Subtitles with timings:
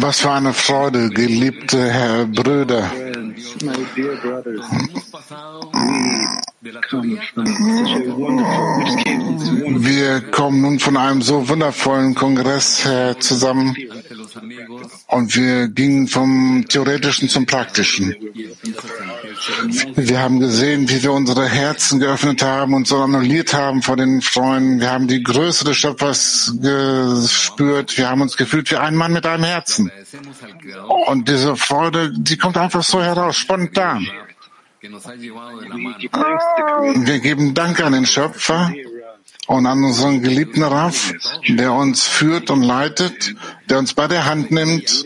[0.00, 2.90] Was für eine Freude, geliebte Herr Brüder.
[9.78, 13.76] Wir kommen nun von einem so wundervollen Kongress her zusammen
[15.06, 18.16] und wir gingen vom Theoretischen zum Praktischen.
[19.98, 24.20] Wir haben gesehen, wie wir unsere Herzen geöffnet haben und so annulliert haben vor den
[24.20, 24.78] Freunden.
[24.80, 27.96] Wir haben die Größe des Schöpfers gespürt.
[27.96, 29.90] Wir haben uns gefühlt wie ein Mann mit einem Herzen.
[31.06, 34.06] Und diese Freude, die kommt einfach so heraus, spontan.
[36.94, 38.70] Wir geben Dank an den Schöpfer
[39.46, 41.12] und an unseren geliebten Raff,
[41.48, 43.34] der uns führt und leitet,
[43.68, 45.04] der uns bei der Hand nimmt.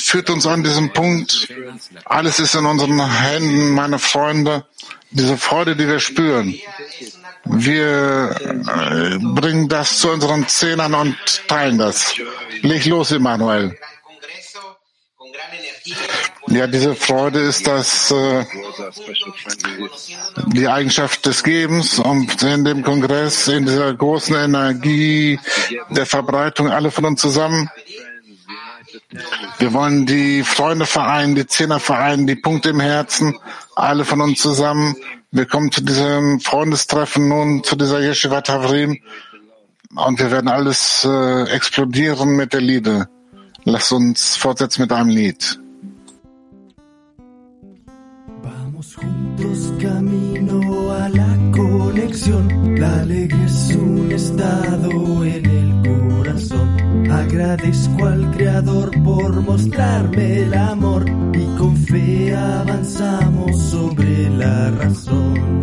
[0.00, 1.48] Führt uns an diesem Punkt.
[2.04, 4.66] Alles ist in unseren Händen, meine Freunde.
[5.10, 6.54] Diese Freude, die wir spüren.
[7.44, 12.14] Wir äh, bringen das zu unseren Zehnern und teilen das.
[12.62, 13.76] Leg los, Emanuel.
[16.54, 18.44] Ja, diese Freude ist das, äh,
[20.46, 25.40] die Eigenschaft des Gebens und in dem Kongress, in dieser großen Energie
[25.90, 27.68] der Verbreitung, alle von uns zusammen.
[29.58, 33.36] Wir wollen die Freunde vereinen, die Zehner vereinen, die Punkte im Herzen,
[33.74, 34.94] alle von uns zusammen.
[35.32, 39.00] Wir kommen zu diesem Freundestreffen nun, zu dieser Yeshiva Tavrim
[39.96, 43.08] und wir werden alles äh, explodieren mit der Liebe.
[43.64, 45.58] Lass uns fortsetzen mit einem Lied.
[51.08, 52.74] La conexión.
[52.78, 57.10] La alegría es un estado en el corazón.
[57.10, 65.54] Agradezco al Creador por mostrarme el amor y con fe avanzamos sobre la razón.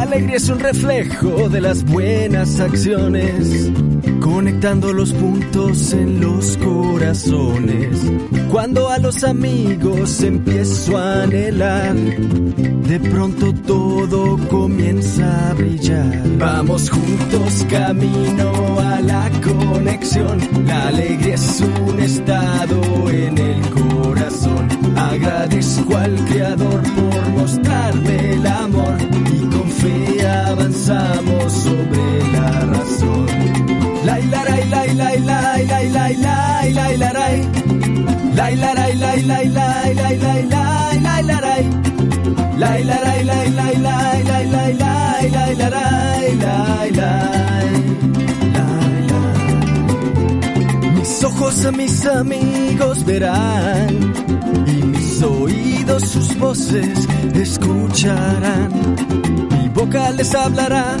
[0.00, 3.70] La alegría es un reflejo de las buenas acciones,
[4.18, 8.10] conectando los puntos en los corazones.
[8.50, 16.22] Cuando a los amigos empiezo a anhelar, de pronto todo comienza a brillar.
[16.38, 20.38] Vamos juntos camino a la conexión.
[20.66, 24.66] La alegría es un estado en el corazón.
[24.96, 27.09] Agradezco al Creador por
[50.94, 54.12] Mis ojos a mis amigos verán
[54.66, 58.70] y mis oídos sus voces escucharán
[59.74, 60.96] boca les hablará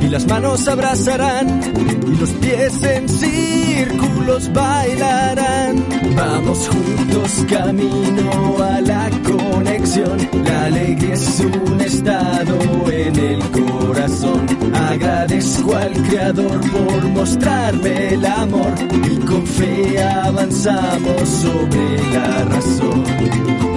[0.00, 1.60] y las manos abrazarán
[2.06, 5.84] y los pies en círculos bailarán.
[6.16, 10.18] Vamos juntos camino a la conexión.
[10.44, 12.58] La alegría es un estado
[12.90, 14.46] en el corazón.
[14.74, 18.74] Agradezco al Creador por mostrarme el amor
[19.10, 23.04] y con fe avanzamos sobre la razón.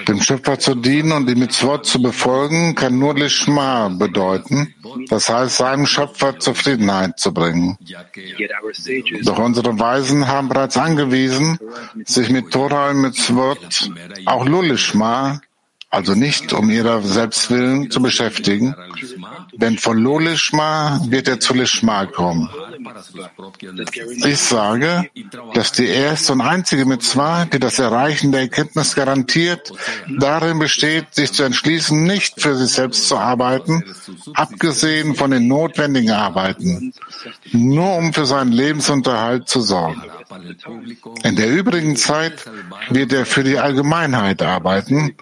[0.07, 4.73] Dem Schöpfer zu dienen und die Mitzvot zu befolgen, kann nur Lishma bedeuten,
[5.07, 7.77] das heißt, seinem Schöpfer Zufriedenheit zu bringen.
[9.23, 11.59] Doch unsere Weisen haben bereits angewiesen,
[12.05, 13.91] sich mit Torah und Mitzvot
[14.25, 15.39] auch Lulishma
[15.91, 18.73] also nicht um ihrer Selbstwillen zu beschäftigen,
[19.53, 22.49] denn von Lolishma wird er zu Lishma kommen.
[24.25, 25.09] Ich sage,
[25.53, 29.71] dass die erste und einzige Mitzvah, die das Erreichen der Erkenntnis garantiert,
[30.19, 33.83] darin besteht, sich zu entschließen, nicht für sich selbst zu arbeiten,
[34.33, 36.93] abgesehen von den notwendigen Arbeiten,
[37.51, 40.01] nur um für seinen Lebensunterhalt zu sorgen.
[41.23, 42.45] In der übrigen Zeit
[42.89, 45.15] wird er für die Allgemeinheit arbeiten,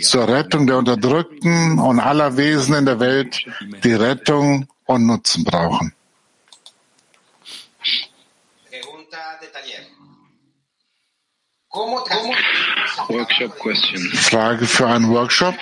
[0.00, 3.44] zur Rettung der Unterdrückten und aller Wesen in der Welt,
[3.82, 5.92] die Rettung und Nutzen brauchen.
[14.16, 15.54] Frage für einen Workshop.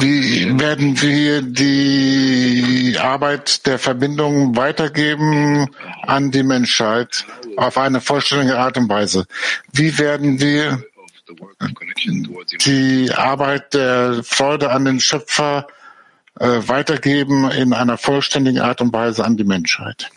[0.00, 5.68] Wie werden wir die Arbeit der Verbindung weitergeben
[6.02, 7.24] an die Menschheit
[7.56, 9.26] auf eine vollständige Art und Weise?
[9.72, 10.82] Wie werden wir
[12.64, 15.75] die Arbeit der Freude an den Schöpfer äh,
[16.40, 20.10] weitergeben in einer vollständigen Art und Weise an die Menschheit?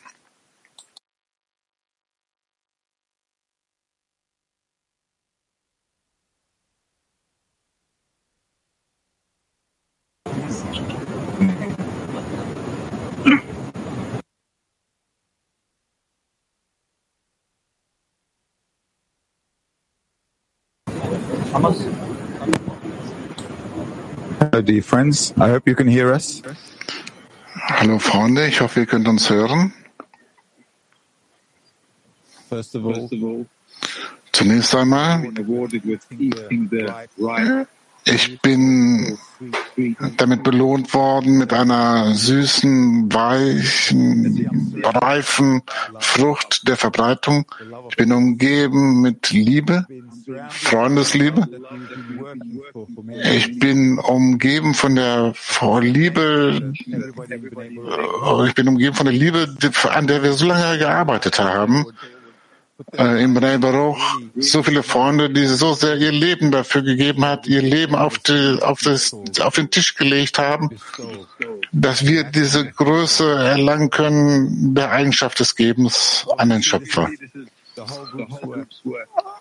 [24.61, 25.33] Dear friends.
[25.37, 26.41] I hope you can hear us.
[27.69, 29.73] Hallo Freunde, ich hoffe, ihr könnt uns hören.
[32.49, 33.45] First of all,
[34.31, 35.31] Zunächst einmal,
[38.11, 39.17] ich bin
[40.17, 45.61] damit belohnt worden mit einer süßen, weichen, reifen
[45.99, 47.45] Frucht der Verbreitung.
[47.89, 49.85] Ich bin umgeben mit Liebe,
[50.49, 51.47] Freundesliebe.
[53.31, 55.33] Ich bin umgeben von der
[55.79, 56.73] Liebe,
[58.45, 59.55] ich bin umgeben von der Liebe,
[59.89, 61.85] an der wir so lange gearbeitet haben
[62.97, 63.99] äh, im Bnei Baruch
[64.37, 68.57] so viele Freunde, die so sehr ihr Leben dafür gegeben hat, ihr Leben auf, die,
[68.61, 70.69] auf, das, auf den Tisch gelegt haben,
[71.71, 77.09] dass wir diese Größe erlangen können der Eigenschaft des Gebens an den Schöpfer.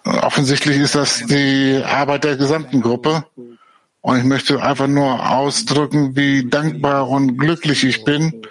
[0.04, 3.25] Offensichtlich ist das die Arbeit der gesamten Gruppe.
[4.00, 8.42] Und ich möchte einfach nur ausdrücken, wie dankbar und glücklich ich bin,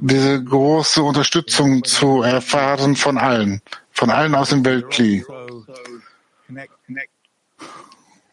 [0.00, 3.60] diese große Unterstützung zu erfahren von allen
[3.94, 5.24] von allen aus dem Weltkli.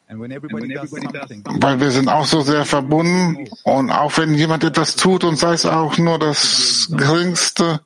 [0.09, 5.53] Weil wir sind auch so sehr verbunden und auch wenn jemand etwas tut und sei
[5.53, 7.79] es auch nur das geringste,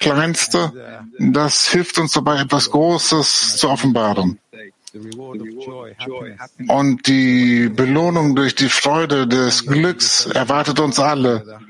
[0.00, 0.72] kleinste,
[1.18, 4.40] das hilft uns dabei, etwas Großes zu offenbaren.
[6.66, 11.60] Und die Belohnung durch die Freude des Glücks erwartet uns alle.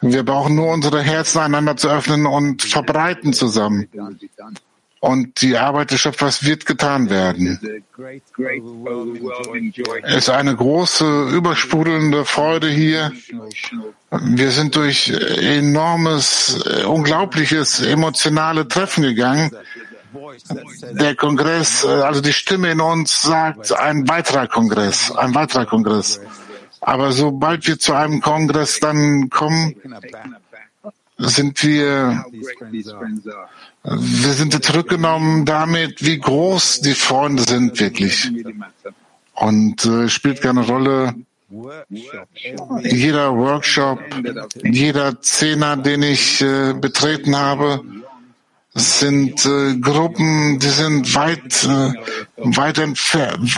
[0.00, 3.86] Wir brauchen nur unsere Herzen einander zu öffnen und verbreiten zusammen
[5.04, 7.60] und die Arbeit des Schöpfers wird getan werden.
[10.02, 13.12] Es ist eine große, übersprudelnde Freude hier.
[14.10, 19.50] Wir sind durch enormes, unglaubliches, emotionale Treffen gegangen.
[20.92, 26.18] Der Kongress, also die Stimme in uns sagt, ein weiterer Kongress, ein weiterer Kongress.
[26.80, 29.74] Aber sobald wir zu einem Kongress dann kommen,
[31.18, 32.24] sind wir,
[33.82, 38.30] wir sind zurückgenommen damit, wie groß die Freunde sind wirklich.
[39.34, 41.14] Und äh, spielt keine Rolle,
[42.82, 44.00] jeder Workshop,
[44.62, 47.82] jeder Zehner, den ich äh, betreten habe,
[48.74, 51.92] sind äh, Gruppen, die sind weit, äh,
[52.36, 53.56] weit entfernt,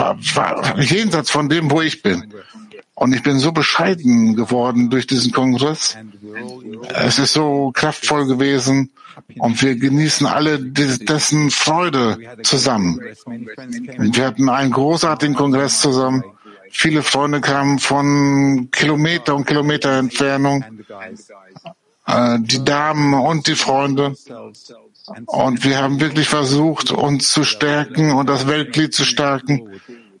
[0.77, 2.31] jenseits von dem, wo ich bin.
[2.99, 5.95] Und ich bin so bescheiden geworden durch diesen Kongress.
[6.95, 8.89] Es ist so kraftvoll gewesen
[9.37, 12.99] und wir genießen alle dessen Freude zusammen.
[13.99, 16.23] Wir hatten einen großartigen Kongress zusammen.
[16.71, 20.65] Viele Freunde kamen von Kilometer und Kilometer Entfernung.
[22.07, 24.15] Äh, die Damen und die Freunde.
[25.27, 29.69] Und wir haben wirklich versucht, uns zu stärken und das Weltglied zu stärken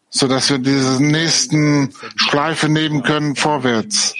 [0.09, 4.13] so dass wir diese nächsten Schleife nehmen können vorwärts.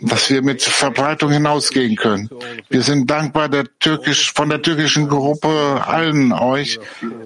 [0.00, 2.28] dass wir mit Verbreitung hinausgehen können.
[2.68, 6.78] Wir sind dankbar der türkisch, von der türkischen Gruppe allen euch.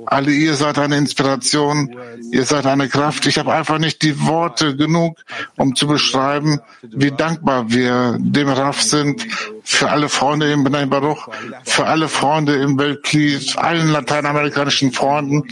[0.06, 1.96] Alle ihr seid eine Inspiration,
[2.30, 3.26] ihr seid eine Kraft.
[3.26, 5.18] Ich habe einfach nicht die Worte genug,
[5.56, 9.26] um zu beschreiben, wie dankbar wir dem Raff sind,
[9.70, 11.28] für alle Freunde im Benay Baruch,
[11.64, 15.44] für alle Freunde im Weltkrieg, allen lateinamerikanischen Freunden.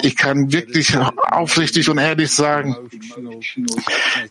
[0.00, 2.76] Ich kann wirklich aufrichtig und ehrlich sagen,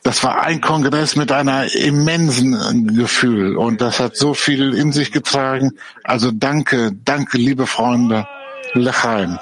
[0.02, 5.12] das war ein Kongress mit einer immensen Gefühl und das hat so viel in sich
[5.12, 5.72] getragen.
[6.04, 8.26] Also danke, danke, liebe Freunde.
[8.74, 9.40] Lechaim.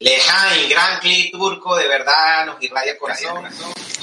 [0.00, 3.44] Lejain, gran clip turco, de verdad nos irradia el corazón.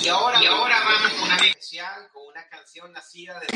[0.01, 3.47] Y ahora, y ahora vamos con una especial, con una canción nacida de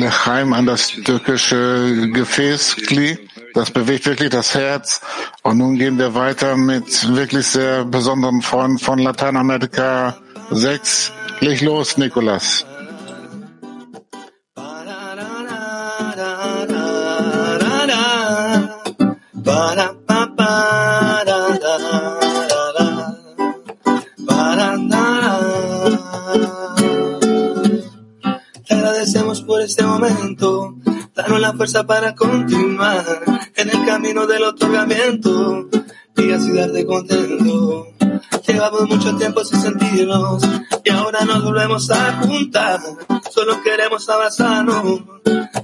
[0.00, 3.18] Lechaim an das türkische Gefäßglied.
[3.54, 5.00] Das bewegt wirklich das Herz.
[5.42, 10.18] Und nun gehen wir weiter mit wirklich sehr besonderen Freunden von Lateinamerika
[10.50, 11.12] 6.
[11.40, 12.64] Leg los, Nikolas.
[19.78, 19.87] Te
[29.68, 30.76] este momento,
[31.14, 33.04] danos la fuerza para continuar
[33.54, 35.68] en el camino del otorgamiento
[36.16, 37.86] y así darte contento.
[38.46, 40.42] Llevamos mucho tiempo sin sentirnos
[40.82, 42.80] y ahora nos volvemos a juntar.
[43.30, 45.02] Solo queremos abrazarnos,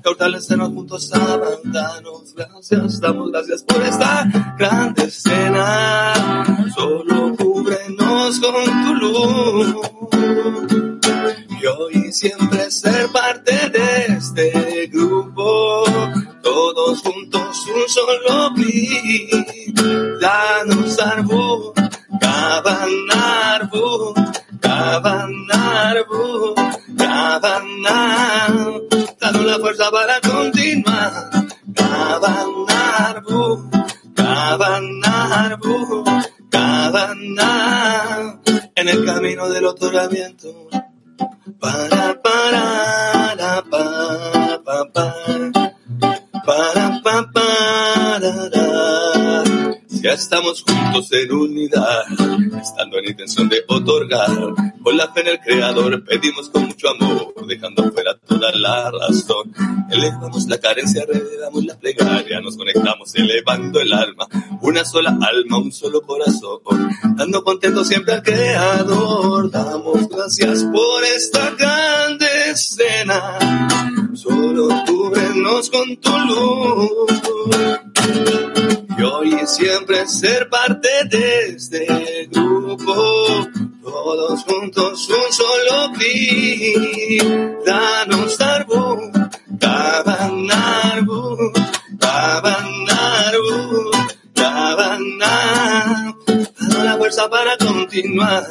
[0.03, 2.35] fortalecernos juntos, avanzarnos.
[2.35, 6.45] Gracias, damos gracias por esta grande escena.
[6.75, 10.94] Solo cúbrenos con tu luz
[11.65, 15.85] yo y siempre ser parte de este grupo.
[16.43, 19.75] Todos juntos un solo clic,
[20.21, 21.73] danos árbol,
[22.21, 24.15] caban árbol,
[24.61, 26.55] caban árbol,
[26.99, 27.83] caban
[29.21, 31.31] danos la fuerza para continuar.
[31.75, 33.71] Caban árbol,
[34.15, 35.01] caban
[36.51, 37.19] caban
[38.77, 40.69] en el camino del otorgamiento
[41.61, 42.75] Para, para,
[50.05, 52.03] Ya estamos juntos en unidad,
[52.61, 54.53] estando en intención de otorgar.
[54.83, 59.51] Con la fe en el Creador pedimos con mucho amor, dejando fuera toda la razón.
[59.91, 64.29] Elevamos la carencia, revelamos la plegaria, nos conectamos elevando el alma.
[64.61, 66.61] Una sola alma, un solo corazón,
[67.17, 69.51] dando contento siempre al Creador.
[69.51, 74.04] Damos gracias por esta grande escena.
[74.15, 76.91] Solo cúbrenos con tu luz.
[78.97, 82.95] Y hoy y siempre ser parte de este grupo.
[83.83, 87.25] Todos juntos un solo clic.
[87.67, 89.11] Danos darbu,
[89.59, 91.53] cabanarbu,
[91.99, 93.91] cabanarbu,
[94.33, 96.15] cabanar.
[96.61, 98.47] Danos la fuerza para continuar.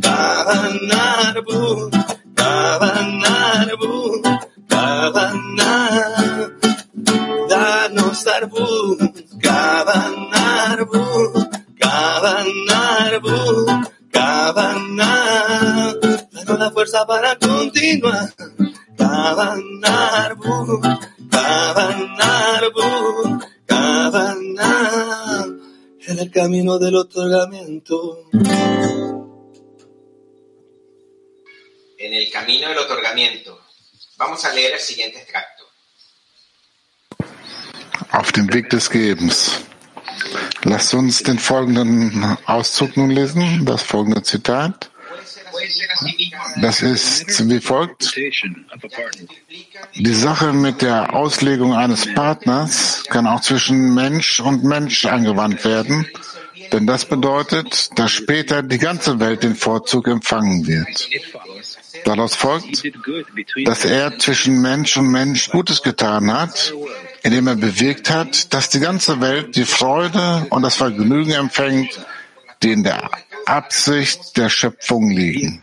[0.00, 1.90] Cabanarbu,
[2.34, 4.22] cabanarbu,
[4.80, 6.56] cabanar.
[7.50, 8.66] Danos darbu,
[9.44, 11.04] cabanarbu,
[11.82, 13.36] cabanarbu,
[14.16, 15.94] cabanar.
[16.32, 18.28] Danos la fuerza para continuar.
[18.96, 20.80] Cabanarbu,
[21.34, 22.88] cabanarbu,
[23.66, 25.46] cabanar.
[26.08, 28.24] En el camino del otorgamiento.
[32.00, 33.59] en el camino del otorgamiento.
[34.20, 35.64] Vamos a leer el siguiente extracto.
[38.10, 39.62] Auf dem Weg des Gebens.
[40.62, 44.90] Lasst uns den folgenden Auszug nun lesen, das folgende Zitat.
[46.60, 48.14] Das ist wie folgt.
[49.94, 56.06] Die Sache mit der Auslegung eines Partners kann auch zwischen Mensch und Mensch angewandt werden,
[56.72, 61.08] denn das bedeutet, dass später die ganze Welt den Vorzug empfangen wird.
[62.04, 62.82] Daraus folgt,
[63.64, 66.72] dass er zwischen Mensch und Mensch Gutes getan hat,
[67.22, 72.00] indem er bewirkt hat, dass die ganze Welt die Freude und das Vergnügen empfängt,
[72.62, 73.10] die in der
[73.50, 75.60] Absicht der Schöpfung liegen.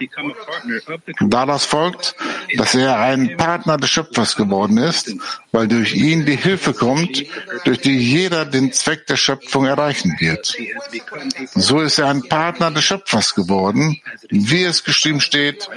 [1.22, 2.16] Daraus folgt,
[2.56, 5.16] dass er ein Partner des Schöpfers geworden ist,
[5.52, 7.24] weil durch ihn die Hilfe kommt,
[7.66, 10.56] durch die jeder den Zweck der Schöpfung erreichen wird.
[11.56, 15.70] So ist er ein Partner des Schöpfers geworden, wie es geschrieben steht,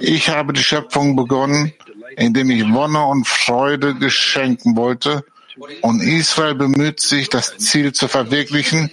[0.00, 1.72] ich habe die Schöpfung begonnen
[2.16, 5.24] indem ich Wonne und Freude geschenken wollte.
[5.82, 8.90] Und Israel bemüht sich, das Ziel zu verwirklichen,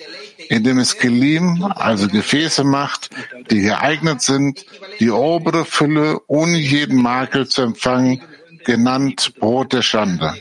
[0.52, 3.10] indem es Kelim, also Gefäße macht,
[3.50, 4.66] die geeignet sind,
[5.00, 8.22] die obere Fülle ohne jeden Makel zu empfangen,
[8.66, 10.34] genannt Brot der Schande.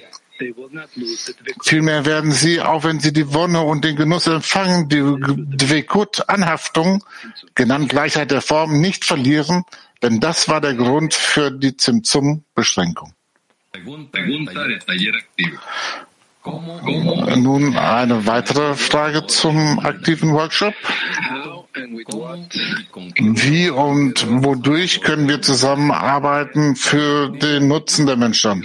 [1.63, 7.05] Vielmehr werden sie, auch wenn sie die Wonne und den Genuss empfangen, die Dvekut, Anhaftung,
[7.55, 9.63] genannt Gleichheit der Form, nicht verlieren,
[10.03, 13.13] denn das war der Grund für die Zimtzum-Beschränkung.
[16.43, 20.75] Nun eine weitere Frage zum aktiven Workshop.
[23.19, 28.65] Wie und wodurch können wir zusammenarbeiten für den Nutzen der Menschen?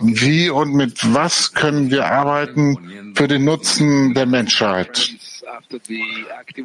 [0.00, 5.10] Wie und mit was können wir arbeiten für den Nutzen der Menschheit?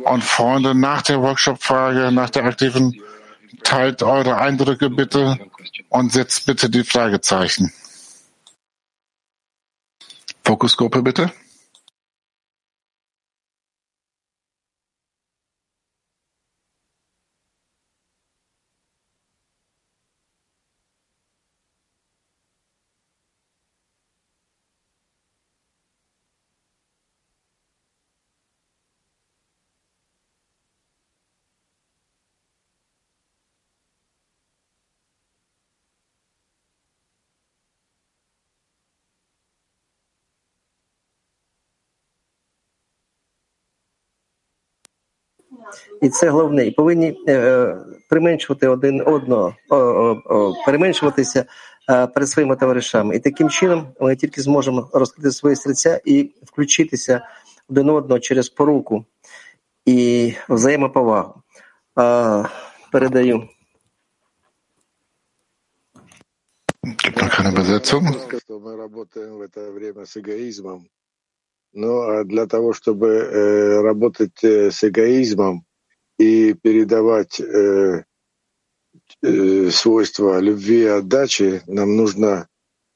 [0.05, 3.01] Und Freunde, nach der Workshop-Frage, nach der aktiven,
[3.63, 5.37] teilt eure Eindrücke bitte
[5.89, 7.73] und setzt bitte die Fragezeichen.
[10.45, 11.31] Fokusgruppe bitte.
[46.02, 46.66] І це головне.
[46.66, 47.76] І повинні е,
[48.08, 51.44] применшувати один одного, о, о, о, переменшуватися
[51.90, 53.16] е, перед своїми товаришами.
[53.16, 57.20] І таким чином ми тільки зможемо розкрити свої серця і включитися
[57.68, 59.04] один одного через поруку
[59.86, 61.42] і взаємоповагу.
[61.98, 62.44] Е,
[62.92, 63.48] передаю.
[66.82, 68.04] Gibt noch keine Übersetzung?
[68.50, 70.88] что мы работаем в это время с эгоизмом.
[71.72, 75.64] Но для того, чтобы э, работать э, с эгоизмом
[76.18, 78.04] и передавать э,
[79.22, 82.46] э, свойства любви и отдачи, нам нужно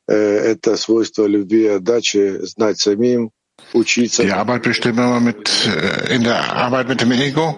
[0.09, 3.31] э, это свойство любви и отдачи знать самим,
[3.73, 4.23] учиться.
[4.23, 7.57] Die Arbeit besteht immer mit, äh, in der Arbeit mit dem Ego.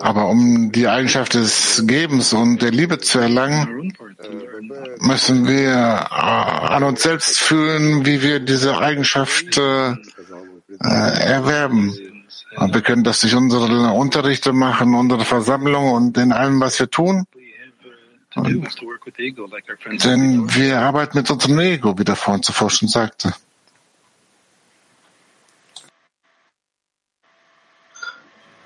[0.00, 3.94] Aber um die Eigenschaft des Gebens und der Liebe zu erlangen,
[5.00, 9.94] müssen wir äh, an uns selbst fühlen, wie wir diese Eigenschaft äh, äh,
[10.80, 11.94] erwerben.
[12.56, 16.90] Und wir können das durch unsere Unterrichte machen, unsere Versammlung und in allem, was wir
[16.90, 17.24] tun.
[18.36, 18.64] Denn
[20.54, 23.32] wir arbeiten mit unserem Ego, wie der Freund zuvor schon sagte.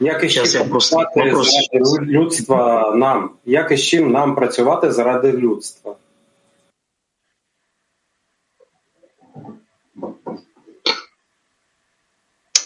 [0.01, 1.69] Як із Щас чим я просто працювати вопрос.
[1.73, 3.31] заради людства нам?
[3.45, 5.95] Як із чим нам працювати заради людства?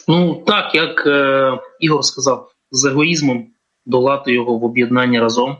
[0.07, 3.47] Ну так, як е, Ігор сказав, з егоїзмом
[3.85, 5.57] долати його в об'єднанні разом.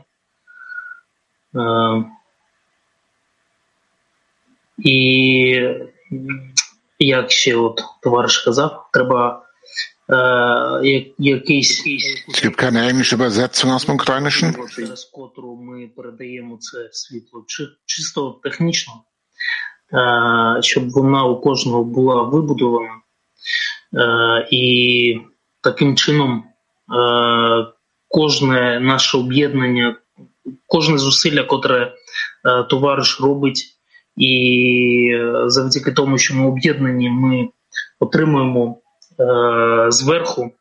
[1.56, 2.04] Е,
[4.78, 5.74] і
[6.98, 9.42] як ще от товариш казав, треба
[10.10, 11.86] е, якийсь
[13.96, 14.68] Ukrainischen.
[14.76, 18.94] через котру ми передаємо це світло, чи чисто технічно,
[19.92, 22.94] е, щоб вона у кожного була вибудована.
[23.94, 25.20] Е, і
[25.60, 27.66] таким чином е,
[28.08, 29.96] кожне наше об'єднання,
[30.66, 31.92] кожне зусилля, котре е,
[32.62, 33.64] товариш робить,
[34.16, 37.48] і завдяки тому, що ми об'єднані, ми
[38.00, 38.78] отримуємо
[39.88, 40.52] зверху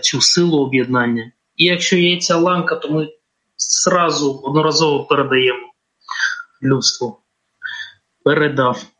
[0.00, 1.32] цю силу об'єднання.
[1.56, 3.08] І якщо є ця ланка, то ми
[3.56, 5.72] зразу одноразово передаємо
[6.62, 7.18] людству.
[8.24, 8.91] Передав.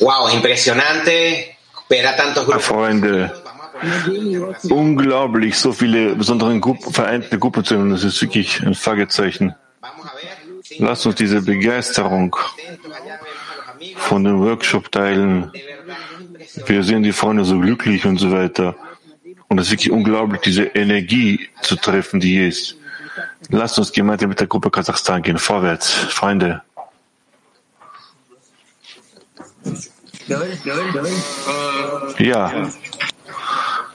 [0.00, 1.56] Wow, impresionante
[1.88, 2.64] ver a tantos grupos.
[2.64, 3.30] Freunde,
[4.70, 9.54] unglaublich, so viele besondere Gruppen, vereinte Gruppen zu haben, das ist wirklich ein Fragezeichen.
[10.78, 12.34] Lasst uns diese Begeisterung
[13.96, 15.52] von dem Workshop teilen.
[16.66, 18.76] Wir sehen die Freunde so glücklich und so weiter.
[19.48, 22.76] Und es ist wirklich unglaublich, diese Energie zu treffen, die hier ist.
[23.48, 25.38] Lasst uns gemeinsam mit der Gruppe Kasachstan gehen.
[25.38, 26.62] Vorwärts, Freunde.
[32.18, 32.52] Ja,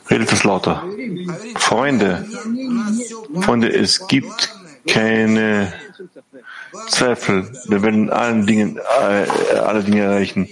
[0.10, 0.84] redet es lauter.
[1.56, 2.26] Freunde,
[3.42, 4.54] Freunde, es gibt
[4.88, 5.74] keine
[6.88, 7.50] Zweifel.
[7.68, 10.48] Wir werden allen Dingen, äh, alle Dinge erreichen.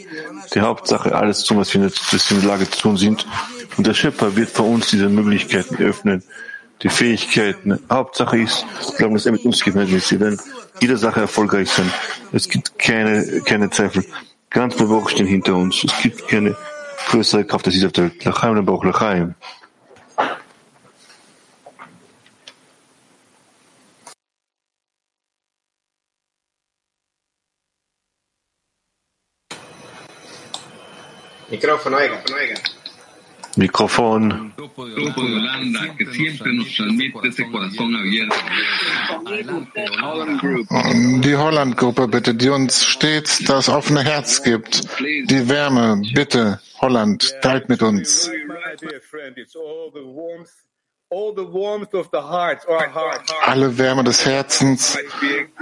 [0.53, 3.25] Die Hauptsache, alles tun, was wir, was wir in der Lage zu tun sind.
[3.77, 6.23] Und der Schöpfer wird für uns diese Möglichkeiten öffnen,
[6.81, 7.79] die Fähigkeiten.
[7.89, 8.65] Hauptsache ist,
[8.97, 10.39] glauben, dass er mit uns geht, wenn wir werden
[10.79, 11.91] jede Sache erfolgreich sein.
[12.31, 14.05] Es gibt keine, keine Zweifel.
[14.49, 15.83] Ganz bewusst stehen hinter uns.
[15.83, 16.55] Es gibt keine
[17.09, 18.23] größere Kraft als diese Welt.
[18.23, 19.35] Lachaim, aber auch Lachaim.
[19.43, 19.59] Micrófono, oiga,
[31.05, 31.42] oiga.
[31.42, 31.42] Mikrofon.
[31.42, 31.42] Grupo de Holanda, que siempre nos transmite
[37.25, 38.35] ese corazón abierto.
[41.21, 44.87] Die Holland-Gruppe bitte, die uns stets das offene Herz gibt.
[44.99, 48.31] Die Wärme, bitte, Holland, teilt mit uns.
[53.45, 54.97] Alle Wärme des Herzens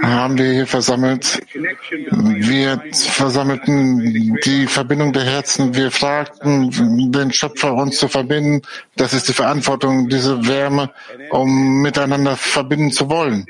[0.00, 1.42] haben wir hier versammelt.
[1.52, 5.74] Wir versammelten die Verbindung der Herzen.
[5.74, 8.62] Wir fragten den Schöpfer, uns zu verbinden.
[8.96, 10.90] Das ist die Verantwortung, diese Wärme,
[11.30, 13.44] um miteinander verbinden zu wollen.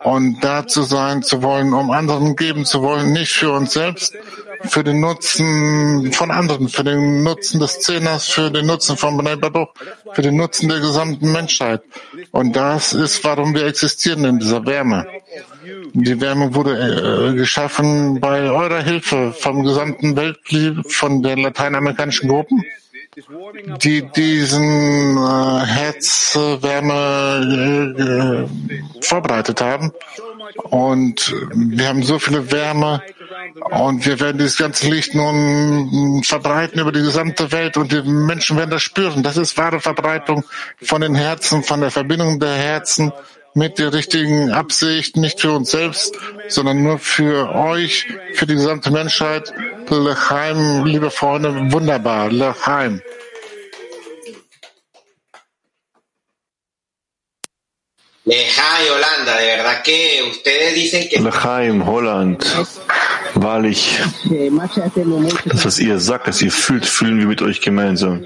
[0.00, 4.14] Und da zu sein zu wollen, um anderen geben zu wollen, nicht für uns selbst,
[4.64, 9.36] für den Nutzen von anderen, für den Nutzen des Zehners, für den Nutzen von Bnei
[9.36, 9.72] Baruch,
[10.12, 11.82] für den Nutzen der gesamten Menschheit.
[12.30, 15.06] Und das ist, warum wir existieren in dieser Wärme.
[15.92, 22.62] Die Wärme wurde äh, geschaffen bei eurer Hilfe vom gesamten Weltkrieg, von den lateinamerikanischen Gruppen,
[23.82, 26.88] die diesen äh, Herzwärme
[27.98, 29.92] äh, vorbereitet haben.
[30.70, 33.02] Und wir haben so viele Wärme
[33.70, 38.56] und wir werden dieses ganze Licht nun verbreiten über die gesamte Welt und die Menschen
[38.56, 39.22] werden das spüren.
[39.22, 40.44] Das ist wahre Verbreitung
[40.82, 43.12] von den Herzen, von der Verbindung der Herzen
[43.54, 46.16] mit der richtigen Absicht, nicht für uns selbst,
[46.48, 49.52] sondern nur für euch, für die gesamte Menschheit.
[49.88, 52.30] Lechaim, liebe Freunde, wunderbar.
[52.30, 53.02] Lechaim.
[58.30, 61.18] Lejaim, Holanda, de verdad que ustedes dicen que...
[61.18, 62.44] Lechaim, Holland.
[63.34, 63.98] Wahrlich,
[65.46, 68.24] das, was ihr sagt, was ihr fühlt, fühlen wir mit euch gemeinsam.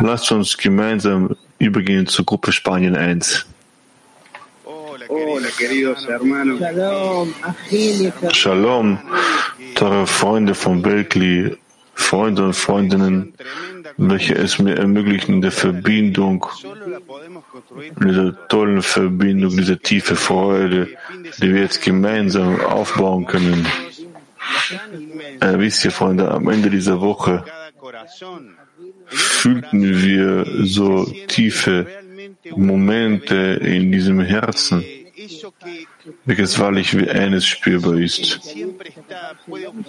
[0.00, 3.46] Lasst uns gemeinsam übergehen zur Gruppe Spanien 1.
[8.32, 8.98] Shalom,
[9.76, 11.56] teure Freunde von Berkeley,
[11.96, 13.32] Freunde und Freundinnen,
[13.96, 16.46] welche es mir ermöglichen, der Verbindung,
[18.04, 20.88] dieser tollen Verbindung, dieser tiefe Freude,
[21.40, 23.66] die wir jetzt gemeinsam aufbauen können.
[25.40, 27.44] Äh, wisst ihr, Freunde, am Ende dieser Woche
[29.06, 31.86] fühlten wir so tiefe
[32.54, 34.84] Momente in diesem Herzen,
[36.24, 38.40] welches wahrlich wie eines spürbar ist.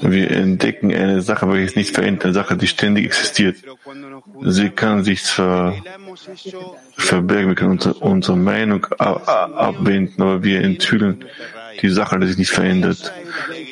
[0.02, 3.58] Wir entdecken eine Sache, welche nicht verändert, eine Sache, die ständig existiert.
[4.44, 5.76] Sie kann sich zwar
[6.96, 11.26] verbergen, wir können unsere, unsere Meinung abwenden, aber wir enthüllen
[11.82, 13.14] die Sache, die sich nicht verändert,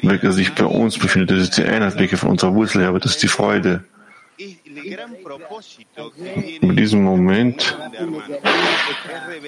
[0.04, 1.32] welche sich bei uns befindet.
[1.32, 3.84] Das ist die Einheit, welche von unserer Wurzel her, aber das ist die Freude.
[6.62, 7.78] In diesem Moment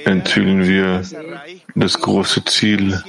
[0.06, 1.02] enthüllen wir
[1.76, 3.02] das große Ziel,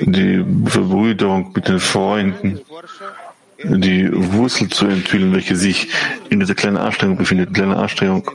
[0.00, 2.60] die Verbrüderung mit den Freunden,
[3.64, 5.88] die Wurzel zu enthüllen, welche sich
[6.30, 8.30] in dieser kleinen Anstrengung befindet, kleine Anstrengung,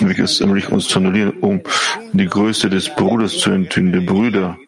[0.00, 1.62] welches ermöglicht uns zu annullieren, um
[2.12, 4.58] die Größe des Bruders zu enthüllen, der Brüder,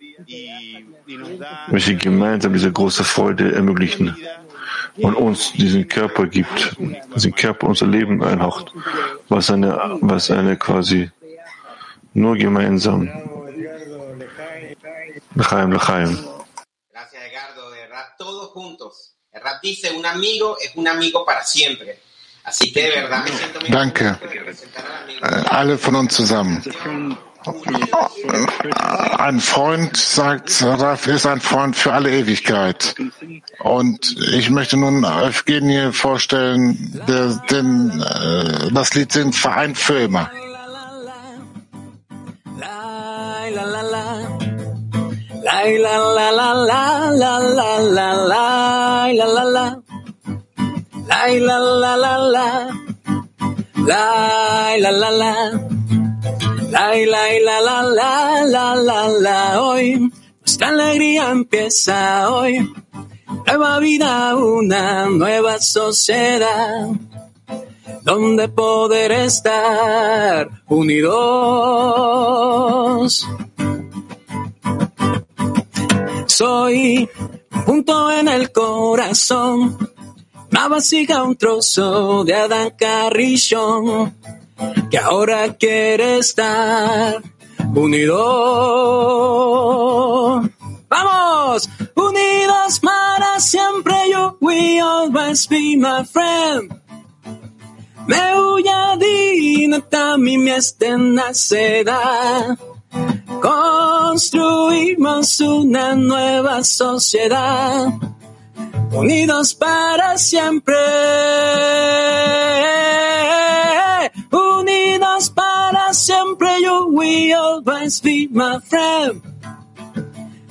[1.68, 4.16] welche gemeinsam diese große Freude ermöglichen
[4.96, 6.76] und uns diesen Körper gibt,
[7.14, 8.72] diesen Körper unser Leben einhaucht,
[9.28, 11.10] was eine, was eine quasi
[12.12, 13.10] nur gemeinsam.
[15.36, 16.16] L'chaim, l'chaim.
[16.92, 17.70] Gracias, Edgardo.
[17.70, 19.16] De verdad, todos juntos.
[19.32, 21.98] El rap dice, un amigo es un amigo para siempre.
[22.44, 24.16] Así que de verdad me siento muy Danke.
[25.50, 26.62] Alle von uns zusammen.
[29.18, 32.94] Ein Freund, sagt Raf, ist ein Freund für alle Ewigkeit.
[33.58, 40.30] Und ich möchte nun Evgenie vorstellen, der den, äh, das Lied singt Vereint für immer.
[42.56, 43.82] La la la
[55.00, 55.73] la la
[56.74, 60.10] la la la la la la la La la la hoy.
[60.40, 62.68] Nuestra alegría empieza hoy.
[63.46, 66.88] Nueva vida una nueva sociedad
[68.02, 71.14] donde poder estar unidos.
[76.26, 77.08] Soy
[77.64, 79.78] punto en el corazón,
[80.50, 84.10] una vasija, un trozo de Adán Carrillo,
[84.90, 87.22] que ahora quiere estar
[87.74, 88.22] unido.
[90.88, 91.68] ¡Vamos!
[91.96, 96.80] Unidos para siempre, you will always be my friend.
[98.06, 100.52] Me huyadina tami mi
[101.14, 102.56] naceda.
[103.40, 107.88] Construimos una nueva sociedad.
[108.92, 110.74] Unidos para siempre.
[115.30, 119.22] Para siempre, you will always be my friend.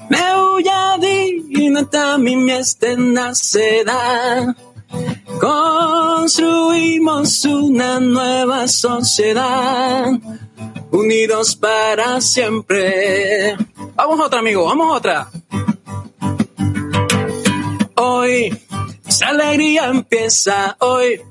[0.09, 2.51] Me huyadina tami mi
[3.13, 4.53] naceda.
[5.39, 10.12] Construimos una nueva sociedad,
[10.91, 13.55] unidos para siempre.
[13.95, 15.29] Vamos otra, amigo, vamos otra.
[17.95, 18.55] Hoy,
[19.07, 21.21] esa alegría empieza hoy.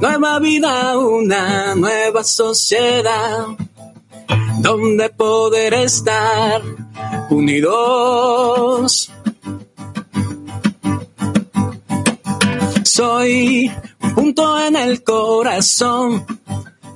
[0.00, 3.46] Nueva vida, una nueva sociedad,
[4.60, 6.62] donde poder estar
[7.30, 9.10] unidos
[12.98, 13.70] Soy
[14.02, 16.26] un punto en el corazón,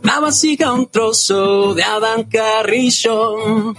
[0.02, 3.72] la vasija un trozo de Adán Carrillo,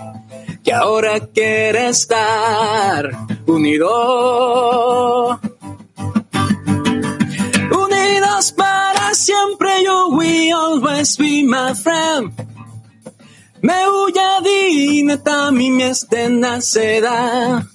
[0.63, 3.09] que ahora quiere estar
[3.45, 5.37] unido.
[7.71, 8.72] Unidos para
[9.13, 12.31] siempre, you will always be my friend.
[13.61, 17.65] Me huya dineta mi estena seda.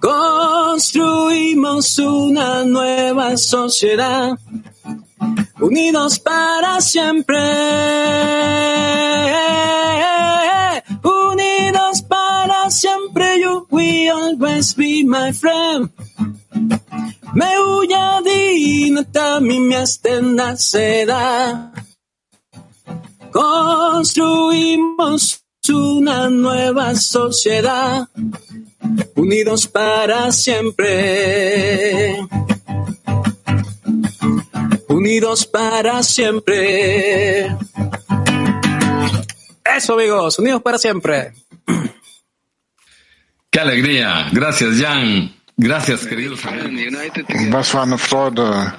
[0.00, 4.38] Construimos una nueva sociedad,
[5.60, 7.38] unidos para siempre.
[11.02, 15.90] Unidos para siempre, you will always be my friend.
[17.38, 21.72] Me huya dinata mi mi seda.
[23.30, 28.08] Construimos una nueva sociedad
[29.14, 32.16] unidos para siempre.
[34.88, 37.56] Unidos para siempre.
[39.76, 41.34] Eso, amigos, unidos para siempre.
[43.48, 44.28] Qué alegría.
[44.32, 45.37] Gracias, Jan.
[47.50, 48.72] Was für eine Freude.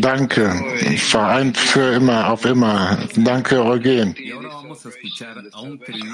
[0.00, 0.64] Danke.
[0.96, 2.98] Vereint für immer, auf immer.
[3.16, 4.14] Danke, Eugen.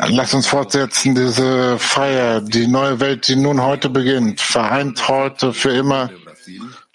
[0.09, 5.71] Lass uns fortsetzen, diese Feier, die neue Welt, die nun heute beginnt, vereint heute für
[5.71, 6.11] immer.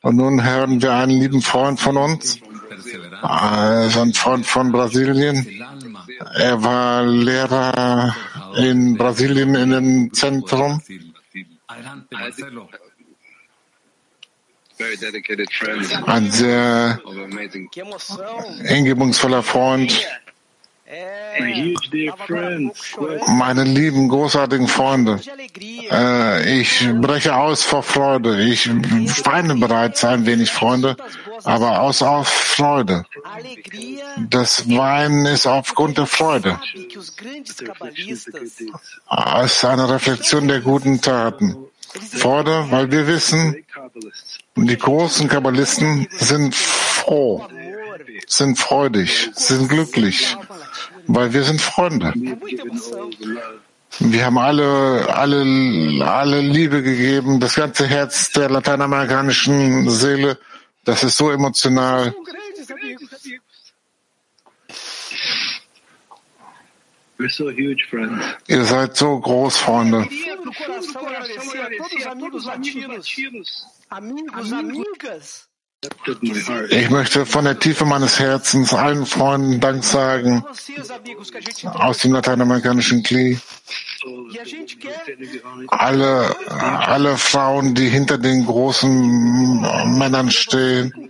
[0.02, 2.40] Und nun hören wir einen lieben Freund von uns,
[3.22, 5.48] also ein Freund von Brasilien.
[6.36, 8.14] Er war Lehrer
[8.58, 10.82] in Brasilien in dem Zentrum.
[16.06, 17.00] Ein sehr
[18.64, 20.08] hingebungsvoller Freund.
[23.28, 25.20] Meine lieben, großartigen Freunde,
[25.90, 28.42] äh, ich breche aus vor Freude.
[28.44, 28.70] Ich
[29.26, 30.98] weine bereits ein wenig, Freunde,
[31.46, 33.06] aber aus, aus Freude.
[34.30, 36.60] Das Weinen ist aufgrund der Freude.
[39.44, 41.56] Es ist eine Reflexion der guten Taten.
[42.12, 43.56] Freude, weil wir wissen,
[44.56, 47.46] die großen Kabbalisten sind froh,
[48.28, 50.36] sind freudig, sind glücklich,
[51.08, 52.14] weil wir sind Freunde.
[54.00, 60.40] Wir haben alle, alle, alle Liebe gegeben, das ganze Herz der lateinamerikanischen Seele.
[60.84, 62.14] Das ist so emotional.
[68.48, 70.08] Ihr seid so groß, Freunde.
[76.70, 80.44] Ich möchte von der Tiefe meines Herzens allen Freunden Dank sagen
[81.64, 83.38] aus dem lateinamerikanischen Klee.
[85.68, 89.62] Alle, alle Frauen, die hinter den großen
[89.98, 91.10] Männern stehen.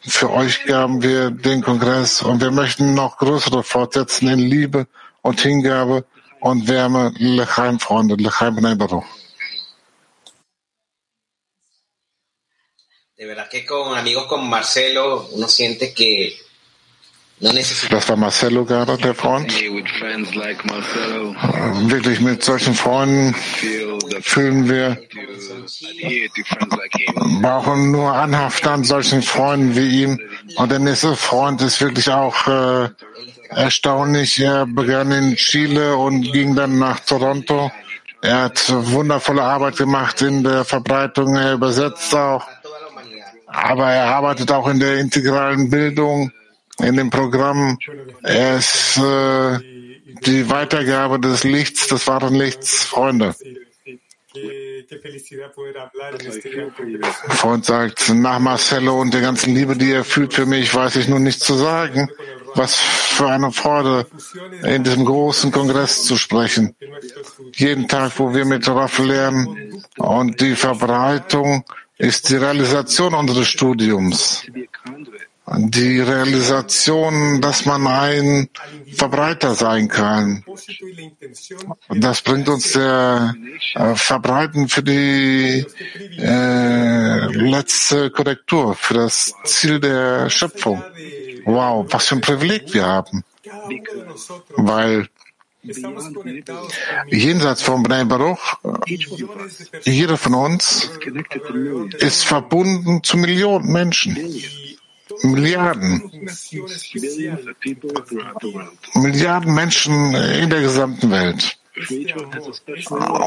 [0.00, 4.86] Für euch gaben wir den Kongress und wir möchten noch größere fortsetzen in Liebe
[5.22, 6.04] und Hingabe
[6.40, 7.12] und Wärme.
[7.16, 8.74] Lechaim, Freunde, Lechaim, Bnei
[13.18, 16.38] De verdad que con amigos como Marcelo uno siente que
[17.40, 17.96] no necesita.
[17.96, 19.52] Das war Marcelo gerade, der Freund.
[21.90, 23.34] Wirklich mit solchen Freunden
[24.22, 25.02] fühlen wir,
[27.42, 30.20] brauchen nur anhaften an solchen Freunden wie ihm.
[30.54, 32.88] Und der nächste Freund ist wirklich auch äh,
[33.48, 34.38] erstaunlich.
[34.38, 37.72] Er begann in Chile und ging dann nach Toronto
[38.20, 42.44] Er hat wundervolle Arbeit gemacht in der Verbreitung, er übersetzt auch,
[43.48, 46.30] aber er arbeitet auch in der integralen Bildung,
[46.78, 47.78] in dem Programm.
[48.22, 49.58] Er ist äh,
[50.26, 53.34] die Weitergabe des Lichts, des wahren Lichts, Freunde.
[57.28, 61.08] Freund sagt, nach Marcello und der ganzen Liebe, die er fühlt für mich, weiß ich
[61.08, 62.08] nun nicht zu sagen.
[62.54, 64.06] Was für eine Freude,
[64.62, 66.74] in diesem großen Kongress zu sprechen.
[67.54, 71.64] Jeden Tag, wo wir mit Raff lernen und die Verbreitung
[71.98, 74.44] ist die Realisation unseres Studiums
[75.56, 78.48] die Realisation, dass man ein
[78.92, 80.44] Verbreiter sein kann.
[81.88, 83.34] Das bringt uns der
[83.74, 85.64] äh, Verbreiten für die
[86.18, 90.82] äh, letzte Korrektur, für das Ziel der Schöpfung.
[91.44, 93.24] Wow, was für ein Privileg wir haben.
[94.56, 95.08] Weil
[97.08, 98.58] jenseits von Bnei Baruch,
[99.84, 100.90] jeder von uns
[101.98, 104.16] ist verbunden zu Millionen Menschen.
[105.22, 106.28] Milliarden,
[108.94, 111.58] Milliarden Menschen in der gesamten Welt.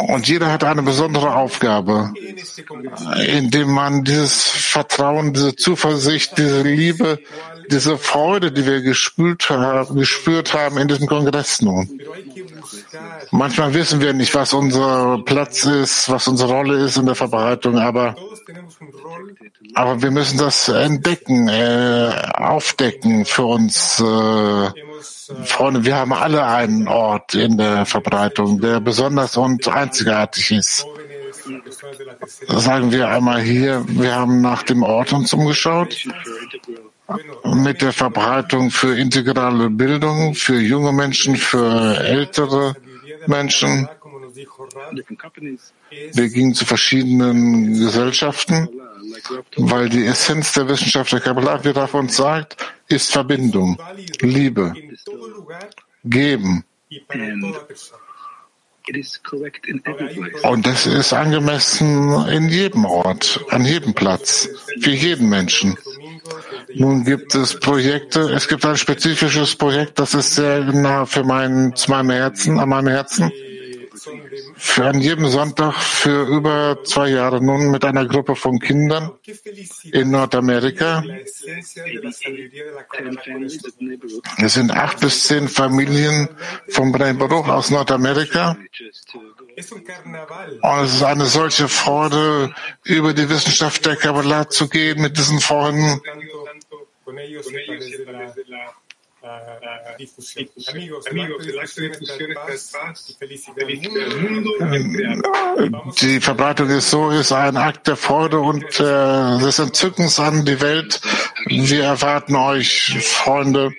[0.07, 2.13] Und jeder hat eine besondere Aufgabe,
[3.27, 7.19] indem man dieses Vertrauen, diese Zuversicht, diese Liebe,
[7.71, 12.01] diese Freude, die wir gespürt haben, gespürt haben in diesem Kongress nun.
[13.31, 17.79] Manchmal wissen wir nicht, was unser Platz ist, was unsere Rolle ist in der Verbreitung,
[17.79, 18.15] aber,
[19.73, 23.99] aber wir müssen das entdecken, äh, aufdecken für uns.
[23.99, 24.69] Äh,
[25.45, 30.85] Freunde, wir haben alle einen Ort in der Verbreitung, der besonders und einzigartig ist.
[32.47, 35.95] Sagen wir einmal hier, wir haben nach dem Ort uns umgeschaut
[37.45, 42.75] mit der Verbreitung für integrale Bildung, für junge Menschen, für ältere
[43.27, 43.87] Menschen.
[46.13, 48.69] Wir gingen zu verschiedenen Gesellschaften,
[49.57, 53.77] weil die Essenz der Wissenschaft der Kabbalah, wie Raff uns sagt, ist Verbindung,
[54.21, 54.73] Liebe,
[56.03, 56.63] Geben.
[60.43, 65.77] Und das ist angemessen in jedem Ort, an jedem Platz, für jeden Menschen.
[66.73, 71.75] Nun gibt es Projekte, es gibt ein spezifisches Projekt, das ist sehr nah für mein,
[71.75, 73.31] zu meinem Herzen, an meinem Herzen
[74.55, 79.11] für an jedem Sonntag für über zwei Jahre nun mit einer Gruppe von Kindern
[79.91, 81.03] in Nordamerika.
[84.37, 86.29] Es sind acht bis zehn Familien
[86.69, 88.57] vom Baruch aus Nordamerika.
[90.61, 95.39] Und es ist eine solche Freude, über die Wissenschaft der Kabbalah zu gehen mit diesen
[95.39, 96.01] Freunden.
[106.01, 110.59] Die Verbreitung ist so, ist ein Akt der Freude und äh, des Entzückens an die
[110.59, 111.01] Welt.
[111.45, 113.71] Wir erwarten euch, Freunde.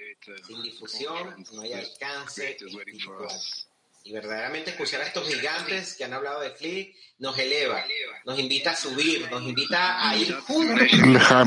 [4.12, 7.82] Verdaderamente escuchar a estos gigantes que han hablado de Kli nos eleva,
[8.26, 10.88] nos invita a subir, nos invita a ir juntos.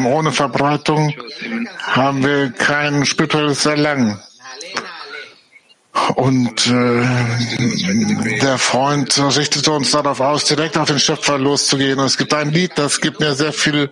[0.03, 1.13] Ohne Verbreitung
[1.79, 4.19] haben wir kein spirituelles Erlangen.
[6.15, 11.99] Und äh, der Freund richtete uns darauf aus, direkt auf den Schöpfer loszugehen.
[11.99, 13.91] Und es gibt ein Lied, das gibt mir sehr viel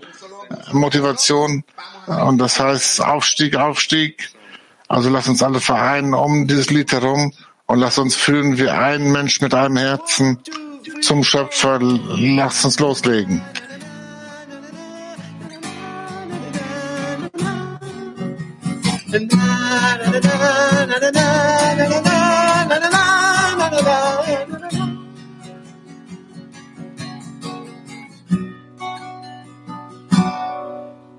[0.72, 1.64] Motivation.
[2.08, 4.32] Und das heißt Aufstieg, Aufstieg.
[4.88, 7.34] Also lass uns alle vereinen um dieses Lied herum
[7.74, 10.38] und lass uns fühlen wie ein Mensch mit einem Herzen
[11.02, 11.80] zum Schöpfer.
[11.82, 13.42] Lass uns loslegen.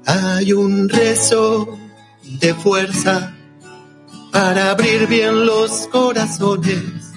[0.06, 1.78] Hay un rezo
[2.22, 3.32] de fuerza
[4.34, 7.12] para abrir bien los corazones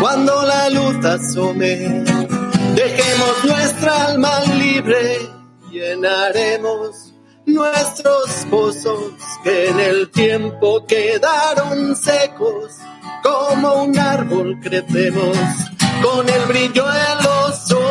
[0.00, 2.04] cuando la luz asome.
[2.74, 5.20] Dejemos nuestra alma libre,
[5.70, 7.14] llenaremos
[7.46, 9.12] nuestros pozos
[9.44, 12.72] que en el tiempo quedaron secos.
[13.22, 15.36] Como un árbol crecemos
[16.02, 17.88] con el brillo en los ojos.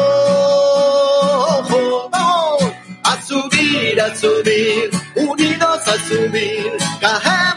[3.04, 7.57] A subir, a subir, unidos a subir, caemos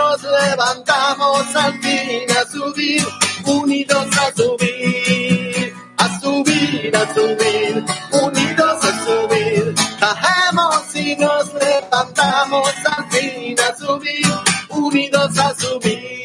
[0.00, 3.06] nos levantamos al fin a subir,
[3.44, 7.84] unidos a subir, a subir, a subir,
[8.24, 14.26] unidos a subir, caemos y nos levantamos al fin a subir,
[14.70, 16.20] unidos a subir.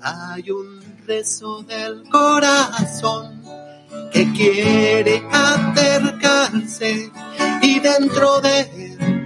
[0.00, 3.42] Hay un rezo del corazón
[4.12, 7.10] que quiere acercarse
[7.60, 9.21] y dentro de él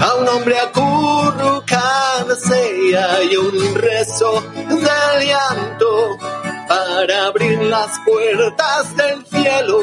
[0.00, 1.78] a un hombre acurrucarse
[2.88, 6.18] y hay un rezo de llanto
[6.68, 9.78] para abrir las puertas del cielo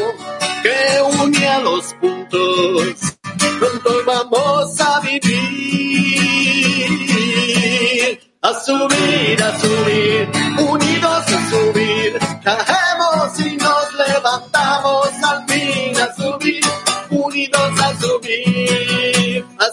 [0.62, 3.18] que une a los puntos.
[3.60, 5.30] Pronto vamos a vivir,
[8.42, 16.64] a subir, a subir, unidos a subir, caemos y nos levantamos al fin a subir,
[17.10, 18.53] unidos a subir,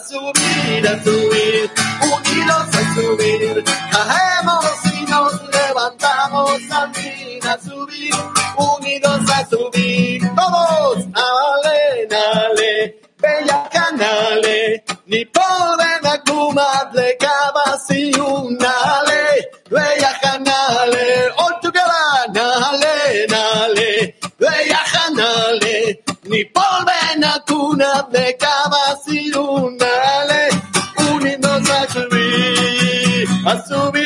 [0.07, 1.71] subir, a subir,
[2.01, 8.13] unidos a subir, caemos y nos levantamos al fin a subir,
[8.57, 21.31] unidos a subir, todos, ale, ale, bella canale, ni poden akumadle kabasi unale, bella canale,
[26.41, 30.43] i polven a cuna de cava cirundale,
[31.13, 34.00] unidos a subir, a subir.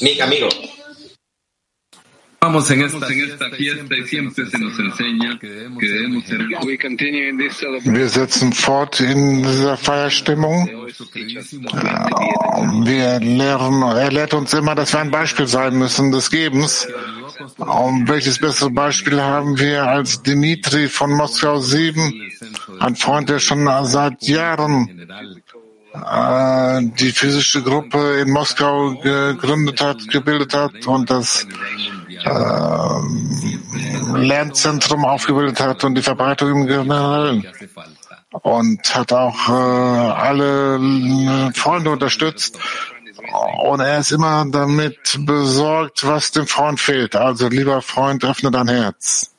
[0.00, 0.48] Mick, amigo.
[2.42, 6.38] Vamos en esta, fiesta y siempre se nos enseña que debemos ser
[7.84, 10.66] Wir setzen fort in dieser Feierstimmung.
[12.86, 16.88] Wir lehren, er lehrt uns immer, dass wir ein Beispiel sein müssen des Gebens.
[17.58, 22.30] Und welches bessere Beispiel haben wir als Dimitri von Moskau 7,
[22.80, 25.06] ein Freund, der schon seit Jahren
[25.92, 31.46] die physische Gruppe in Moskau gegründet hat, gebildet hat und das
[32.24, 33.00] äh,
[34.16, 37.46] Lernzentrum aufgebildet hat und die Verbreitung im Generellen.
[38.30, 42.58] Und hat auch äh, alle äh, Freunde unterstützt.
[43.62, 47.16] Und er ist immer damit besorgt, was dem Freund fehlt.
[47.16, 49.30] Also, lieber Freund, öffne dein Herz.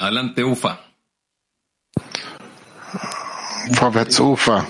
[0.00, 0.78] Adelante, Ufa.
[3.70, 4.66] Vorwärts Ufer.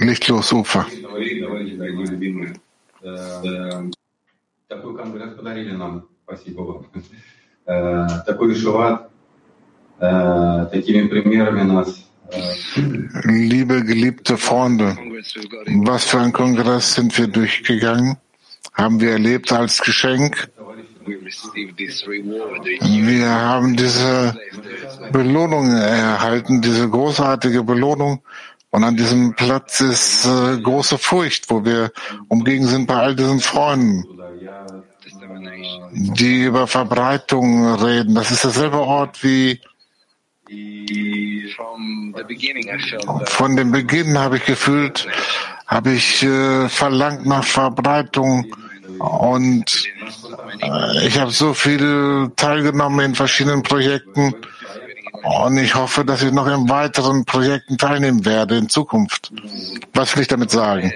[0.00, 0.86] Lichtlos Ufer.
[4.68, 6.86] Такой конгресс подарили нам, спасибо вам.
[7.66, 9.10] Э, Такой шуват,
[9.98, 12.06] э, такими примерами нас
[13.24, 14.96] Liebe geliebte Freunde,
[15.84, 18.18] was für ein Kongress sind wir durchgegangen?
[18.72, 20.48] Haben wir erlebt als Geschenk?
[22.81, 24.35] Wir haben diese
[25.11, 28.21] Belohnung erhalten, diese großartige Belohnung.
[28.71, 31.91] Und an diesem Platz ist äh, große Furcht, wo wir
[32.27, 34.03] umgegen sind bei all diesen Freunden,
[35.91, 38.15] die über Verbreitung reden.
[38.15, 39.61] Das ist derselbe Ort wie
[43.25, 45.07] von dem Beginn habe ich gefühlt,
[45.65, 48.45] habe ich äh, verlangt nach Verbreitung
[48.99, 49.85] und
[50.61, 54.33] äh, ich habe so viel teilgenommen in verschiedenen Projekten
[55.23, 59.31] und ich hoffe, dass ich noch in weiteren Projekten teilnehmen werde in Zukunft.
[59.93, 60.91] Was will ich damit sagen?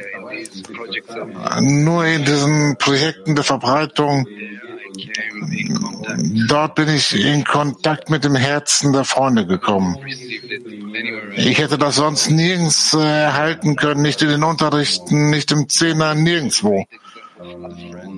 [1.61, 4.27] Nur in diesen Projekten der Verbreitung
[6.47, 9.97] Dort bin ich in Kontakt mit dem Herzen der Freunde gekommen.
[11.35, 16.15] Ich hätte das sonst nirgends äh, erhalten können, nicht in den Unterrichten, nicht im Zehner,
[16.15, 16.85] nirgendwo.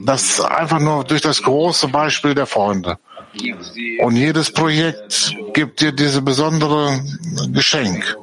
[0.05, 2.97] Das einfach nur durch das große Beispiel der Freunde.
[3.99, 6.99] Und jedes Projekt gibt dir diese besondere
[7.51, 8.17] Geschenk,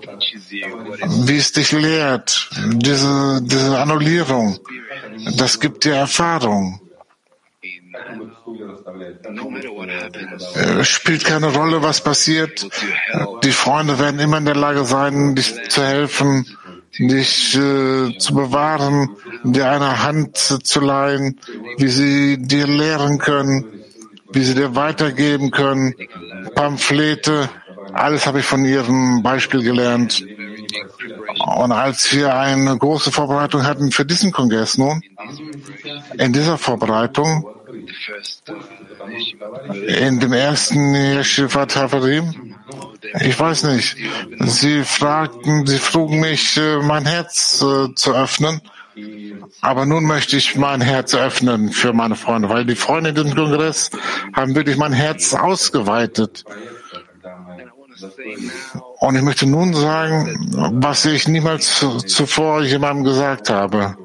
[1.24, 4.58] wie es dich lehrt, diese, diese Annullierung,
[5.36, 6.80] das gibt dir Erfahrung.
[10.80, 12.68] Es spielt keine Rolle, was passiert.
[13.44, 16.46] Die Freunde werden immer in der Lage sein, dich zu helfen,
[16.98, 19.10] dich äh, zu bewahren,
[19.44, 21.38] dir eine Hand zu leihen,
[21.76, 23.64] wie sie dir lehren können,
[24.32, 25.94] wie sie dir weitergeben können,
[26.54, 27.48] Pamphlete,
[27.92, 30.24] alles habe ich von ihrem Beispiel gelernt.
[31.46, 35.02] Und als wir eine große Vorbereitung hatten für diesen Kongress nun,
[36.18, 37.48] in dieser Vorbereitung,
[39.86, 42.47] in dem ersten Yeshiva Tavarim,
[43.20, 43.96] ich weiß nicht,
[44.40, 48.60] sie fragten, sie frugen mich, mein Herz äh, zu öffnen.
[49.60, 53.34] Aber nun möchte ich mein Herz öffnen für meine Freunde, weil die Freunde in diesem
[53.34, 53.90] Kongress
[54.32, 56.44] haben wirklich mein Herz ausgeweitet.
[59.00, 63.96] Und ich möchte nun sagen, was ich niemals zuvor jemandem gesagt habe.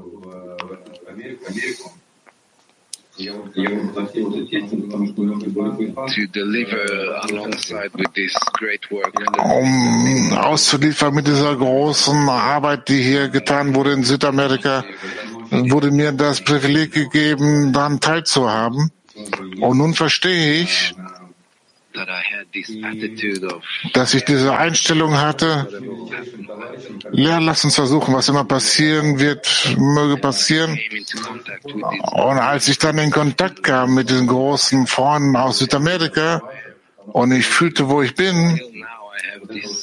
[9.38, 14.84] Um auszuliefern mit dieser großen Arbeit, die hier getan wurde in Südamerika,
[15.52, 18.92] wurde mir das Privileg gegeben, daran teilzuhaben.
[19.62, 20.96] Und nun verstehe ich,
[23.94, 25.68] dass ich diese Einstellung hatte,
[27.12, 30.80] ja, lass uns versuchen, was immer passieren wird, möge passieren.
[31.64, 36.42] Und als ich dann in Kontakt kam mit diesen großen Freunden aus Südamerika
[37.06, 38.60] und ich fühlte, wo ich bin,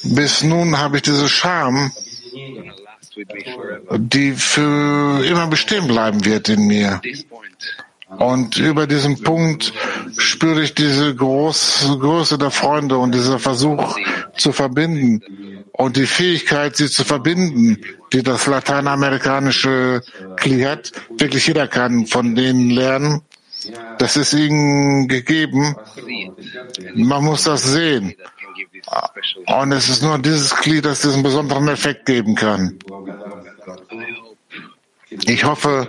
[0.04, 1.92] bis nun habe ich diese Scham,
[3.96, 7.00] die für immer bestehen bleiben wird in mir.
[8.18, 9.72] Und über diesen Punkt
[10.16, 13.96] spüre ich diese Groß, Größe der Freunde und dieser Versuch
[14.36, 15.22] zu verbinden
[15.72, 17.78] und die Fähigkeit, sie zu verbinden,
[18.12, 20.02] die das lateinamerikanische
[20.36, 20.92] Kli hat.
[21.16, 23.22] Wirklich jeder kann von denen lernen.
[23.98, 25.76] Das ist ihnen gegeben.
[26.94, 28.14] Man muss das sehen.
[29.46, 32.78] Und es ist nur dieses Glied, das diesen besonderen Effekt geben kann.
[35.10, 35.88] Ich hoffe,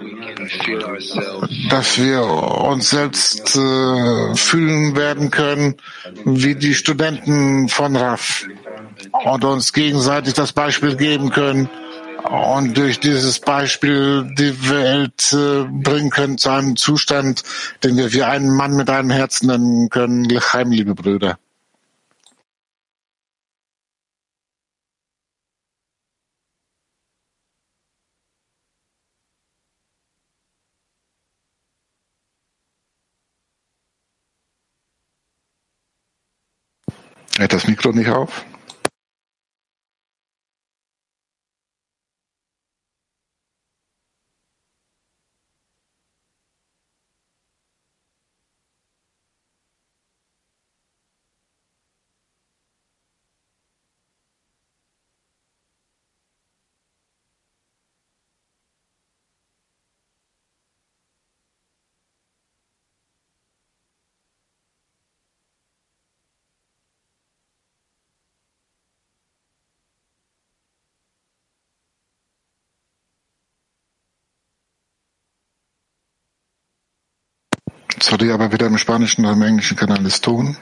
[1.69, 5.76] dass wir uns selbst äh, fühlen werden können
[6.26, 8.47] wie die Studenten von RAF
[9.24, 11.69] und uns gegenseitig das Beispiel geben können
[12.30, 17.43] und durch dieses Beispiel die Welt äh, bringen können zu einem Zustand,
[17.84, 20.24] den wir wie einen Mann mit einem Herzen nennen können.
[20.24, 21.38] Lechaim, liebe Brüder.
[37.38, 38.45] Geht das Mikro nicht auf?
[78.02, 80.58] Sorry, aber weder im spanischen noch im englischen Kanal ist Ton.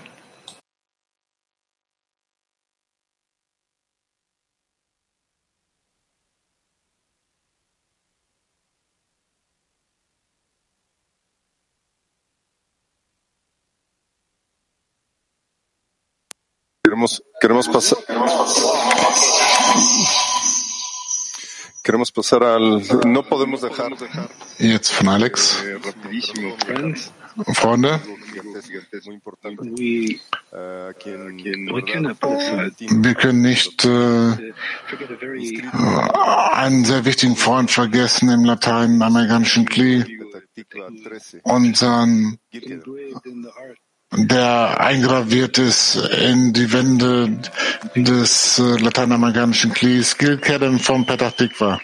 [16.83, 17.99] Queremos, queremos pasar.
[21.83, 22.81] Queremos pasar al.
[23.05, 23.91] No podemos dejar.
[24.57, 25.63] Jetzt von Alex.
[27.53, 27.99] Freunde,
[32.89, 34.53] wir können nicht äh,
[36.53, 40.19] einen sehr wichtigen Freund vergessen im lateinamerikanischen Kli,
[41.43, 42.37] unseren,
[44.11, 47.39] der eingraviert ist in die Wände
[47.95, 51.79] des äh, lateinamerikanischen Klis, Gil Kedem vom Petah Tikva.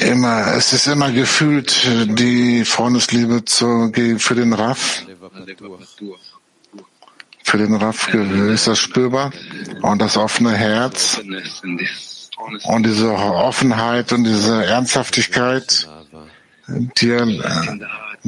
[0.00, 1.84] Immer, es ist immer gefühlt
[2.18, 5.04] die Freundesliebe zu, für den Raff.
[7.42, 9.32] Für den Raff ist das spürbar.
[9.82, 11.20] Und das offene Herz
[12.64, 15.88] und diese Offenheit und diese Ernsthaftigkeit,
[16.68, 17.40] die,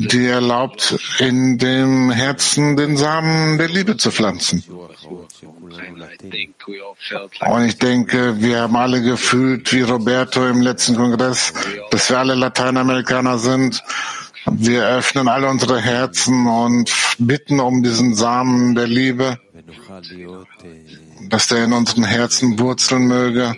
[0.06, 4.62] die erlaubt, in dem Herzen den Samen der Liebe zu pflanzen.
[7.40, 11.52] Und ich denke, wir haben alle gefühlt, wie Roberto im letzten Kongress,
[11.90, 13.82] dass wir alle Lateinamerikaner sind.
[14.50, 19.38] Wir öffnen alle unsere Herzen und bitten um diesen Samen der Liebe,
[21.28, 23.54] dass der in unseren Herzen wurzeln möge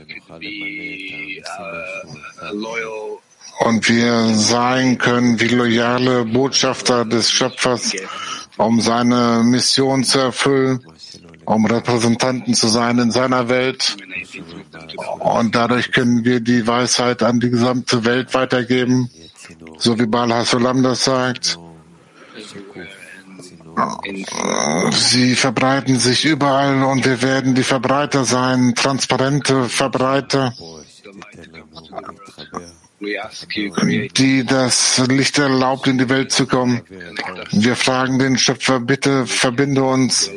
[3.60, 7.94] und wir sein können wie loyale Botschafter des Schöpfers,
[8.56, 10.80] um seine Mission zu erfüllen,
[11.44, 13.96] um Repräsentanten zu sein in seiner Welt.
[15.18, 19.10] Und dadurch können wir die Weisheit an die gesamte Welt weitergeben,
[19.78, 21.58] so wie Baal Hasulam das sagt.
[24.92, 30.52] Sie verbreiten sich überall und wir werden die Verbreiter sein, transparente Verbreiter,
[33.00, 36.82] die das Licht erlaubt, in die Welt zu kommen.
[37.50, 40.30] Wir fragen den Schöpfer, bitte verbinde uns,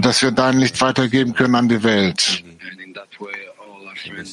[0.00, 2.44] dass wir dein Licht weitergeben können an die Welt.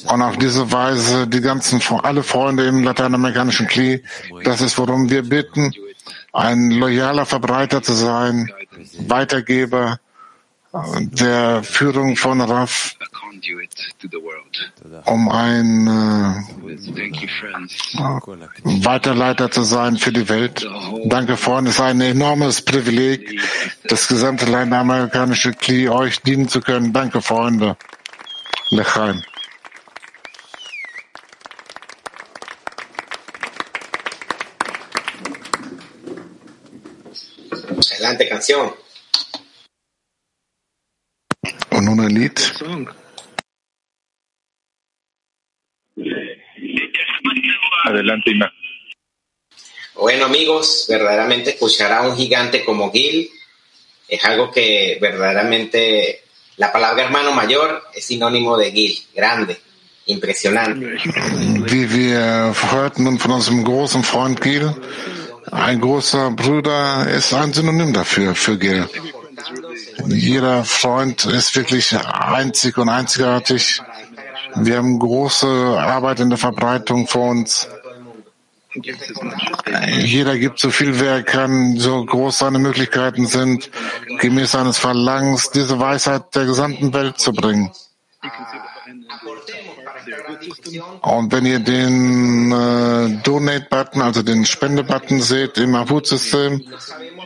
[0.08, 4.02] Und auf diese Weise die ganzen, alle Freunde im lateinamerikanischen Kli,
[4.44, 5.72] das ist, worum wir bitten,
[6.32, 8.50] ein loyaler Verbreiter zu sein,
[9.08, 9.98] Weitergeber
[10.98, 12.96] der Führung von RAF,
[15.04, 16.42] um ein äh,
[18.84, 20.68] Weiterleiter zu sein für die Welt.
[21.06, 21.70] Danke, Freunde.
[21.70, 23.40] Es ist ein enormes Privileg,
[23.84, 26.92] das gesamte lateinamerikanische Kli euch dienen zu können.
[26.92, 27.76] Danke, Freunde.
[28.70, 29.22] Lechaim.
[38.06, 38.72] Adelante, canción.
[41.70, 42.38] Und nun ein Lied.
[47.86, 48.52] Adelante, Ima.
[49.94, 53.30] Bueno, amigos, verdaderamente escuchar a un gigante como Gil
[54.08, 56.22] es algo que verdaderamente
[56.56, 59.58] la palabra hermano mayor es sinónimo de Gil, grande,
[60.06, 60.98] impresionante.
[61.66, 64.74] Wie wir hörten nun von unserem großen Freund Gil,
[65.50, 68.88] ein großer Bruder ist ein Synonym dafür, für Gil.
[70.06, 73.80] Jeder Freund ist wirklich einzig und einzigartig.
[74.56, 77.68] Wir haben große Arbeit in der Verbreitung vor uns.
[79.98, 83.70] Jeder gibt so viel, wer kann, so groß seine Möglichkeiten sind,
[84.18, 87.70] gemäß seines Verlangens, diese Weisheit der gesamten Welt zu bringen.
[91.02, 96.62] Und wenn ihr den äh, Donate-Button, also den Spende-Button seht im Avut-System,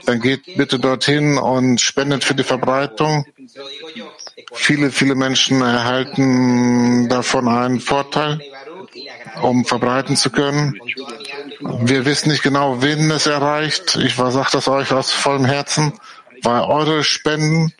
[0.07, 3.25] dann geht bitte dorthin und spendet für die Verbreitung.
[4.53, 8.41] Viele, viele Menschen erhalten davon einen Vorteil,
[9.43, 10.79] um verbreiten zu können.
[11.61, 13.97] Wir wissen nicht genau, wen es erreicht.
[13.97, 15.93] Ich sage das euch aus vollem Herzen,
[16.43, 17.73] weil eure Spenden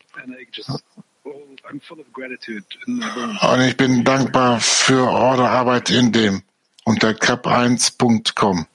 [3.41, 6.43] und ich bin dankbar für eure Arbeit in dem
[6.83, 8.65] unter cap1.com.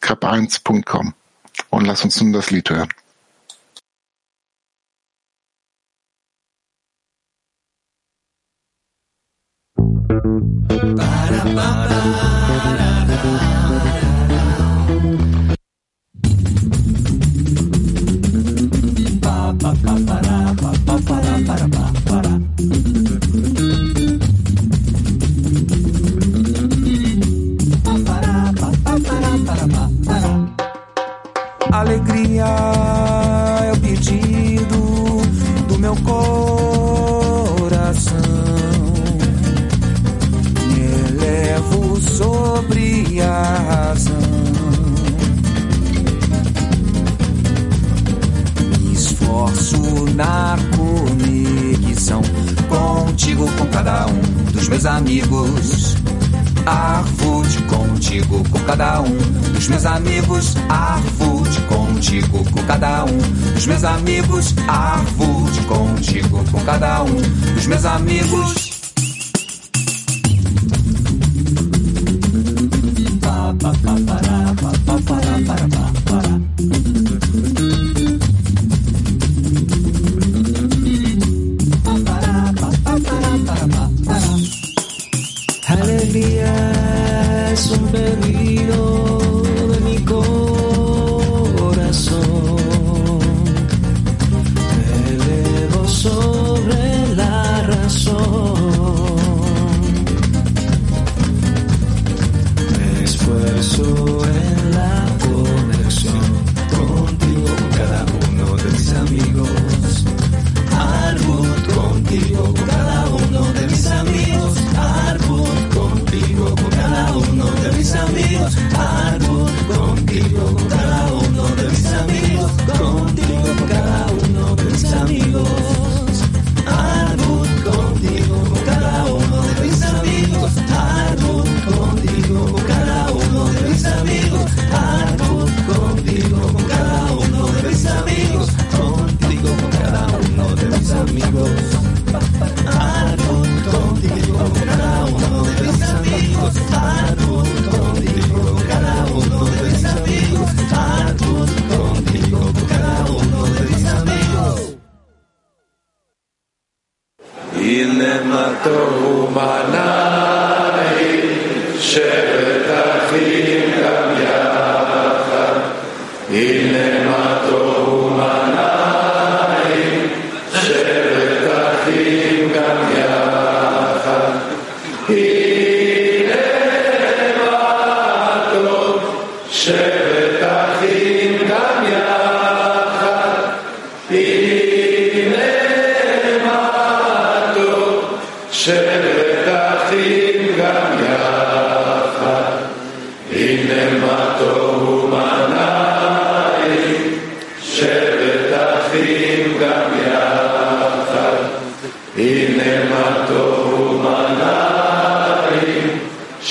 [0.00, 1.14] cap1.com.
[1.70, 2.88] Und lass uns nun das Lied hören.
[11.54, 13.51] Ba, ba, da, da.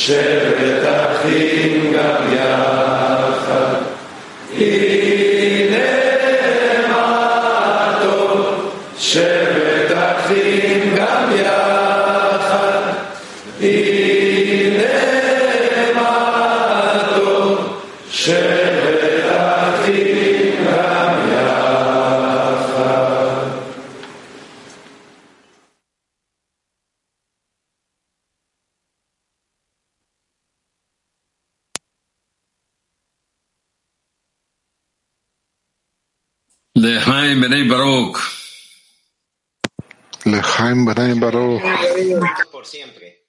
[0.00, 2.79] שבת אחים גם יחד.
[41.31, 41.63] Baruch.
[41.63, 42.51] Lechaim Bnei Baruch.
[42.51, 43.20] Por siempre.